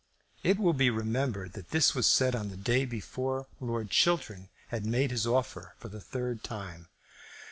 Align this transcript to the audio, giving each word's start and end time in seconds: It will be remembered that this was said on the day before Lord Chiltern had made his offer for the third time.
It 0.41 0.57
will 0.57 0.73
be 0.73 0.89
remembered 0.89 1.53
that 1.53 1.69
this 1.69 1.93
was 1.93 2.07
said 2.07 2.35
on 2.35 2.49
the 2.49 2.57
day 2.57 2.85
before 2.85 3.45
Lord 3.59 3.91
Chiltern 3.91 4.49
had 4.69 4.83
made 4.83 5.11
his 5.11 5.27
offer 5.27 5.75
for 5.77 5.89
the 5.89 6.01
third 6.01 6.43
time. 6.43 6.87